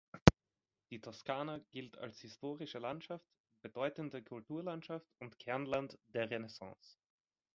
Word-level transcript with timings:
Die 0.89 0.99
Toskana 0.99 1.59
gilt 1.69 1.99
als 1.99 2.21
historische 2.21 2.79
Landschaft, 2.79 3.23
bedeutende 3.61 4.23
Kulturlandschaft 4.23 5.05
und 5.19 5.37
Kernland 5.37 5.99
der 6.07 6.31
Renaissance. 6.31 6.97